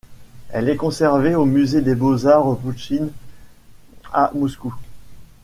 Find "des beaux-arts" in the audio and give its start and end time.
1.83-2.57